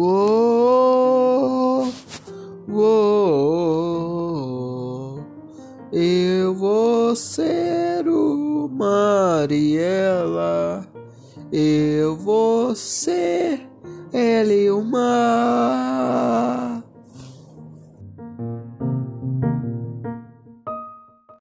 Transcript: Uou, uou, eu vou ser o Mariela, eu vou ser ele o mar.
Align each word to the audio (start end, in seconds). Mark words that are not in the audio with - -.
Uou, 0.00 1.92
uou, 2.68 3.98
eu 5.92 6.54
vou 6.54 7.16
ser 7.16 8.06
o 8.06 8.68
Mariela, 8.68 10.86
eu 11.50 12.14
vou 12.14 12.76
ser 12.76 13.68
ele 14.12 14.70
o 14.70 14.84
mar. 14.84 15.67